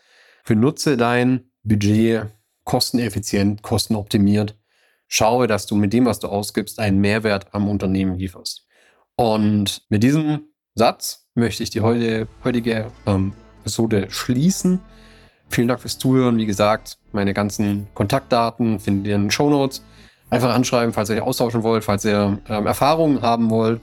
benutze 0.45 0.97
dein 0.97 1.50
Budget 1.63 2.27
kosteneffizient, 2.63 3.61
kostenoptimiert. 3.61 4.55
Schaue, 5.07 5.47
dass 5.47 5.65
du 5.65 5.75
mit 5.75 5.93
dem, 5.93 6.05
was 6.05 6.19
du 6.19 6.27
ausgibst, 6.27 6.79
einen 6.79 6.99
Mehrwert 6.99 7.53
am 7.53 7.67
Unternehmen 7.67 8.17
lieferst. 8.17 8.65
Und 9.15 9.83
mit 9.89 10.03
diesem 10.03 10.43
Satz 10.73 11.27
möchte 11.35 11.63
ich 11.63 11.69
die 11.69 11.81
heute, 11.81 12.27
heutige 12.43 12.91
ähm, 13.05 13.33
Episode 13.61 14.07
schließen. 14.09 14.79
Vielen 15.49 15.67
Dank 15.67 15.81
fürs 15.81 15.97
Zuhören. 15.97 16.37
Wie 16.37 16.45
gesagt, 16.45 16.97
meine 17.11 17.33
ganzen 17.33 17.87
Kontaktdaten 17.93 18.79
findet 18.79 19.07
ihr 19.07 19.15
in 19.15 19.23
den 19.23 19.31
Show 19.31 19.49
Notes. 19.49 19.83
Einfach 20.29 20.53
anschreiben, 20.55 20.93
falls 20.93 21.09
ihr 21.09 21.17
euch 21.17 21.21
austauschen 21.21 21.61
wollt, 21.63 21.83
falls 21.83 22.05
ihr 22.05 22.39
ähm, 22.47 22.65
Erfahrungen 22.65 23.21
haben 23.21 23.49
wollt, 23.49 23.81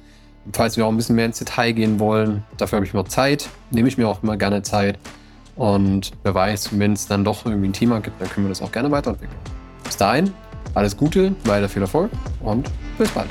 falls 0.55 0.79
wir 0.79 0.87
auch 0.87 0.91
ein 0.91 0.97
bisschen 0.97 1.17
mehr 1.17 1.27
ins 1.27 1.39
Detail 1.39 1.73
gehen 1.73 2.01
wollen. 2.01 2.43
Dafür 2.57 2.77
habe 2.77 2.87
ich 2.87 2.95
mir 2.95 3.05
Zeit, 3.05 3.51
nehme 3.71 3.87
ich 3.87 3.99
mir 3.99 4.09
auch 4.09 4.23
immer 4.23 4.39
gerne 4.39 4.63
Zeit. 4.63 4.99
Und 5.59 6.13
wer 6.23 6.35
weiß, 6.35 6.79
wenn 6.79 6.93
es 6.93 7.09
dann 7.09 7.25
doch 7.25 7.45
irgendwie 7.45 7.69
ein 7.69 7.73
Thema 7.73 8.01
gibt, 8.01 8.21
dann 8.21 8.29
können 8.31 8.47
wir 8.47 8.49
das 8.49 8.63
auch 8.63 8.73
gerne 8.73 8.91
weiterentwickeln. 8.91 9.39
Bis 9.83 9.97
dahin, 9.97 10.33
alles 10.75 10.97
Gute, 10.97 11.35
weiter 11.45 11.69
viel 11.69 11.83
Erfolg 11.83 12.11
und 12.41 12.71
bis 12.97 13.11
bald. 13.11 13.29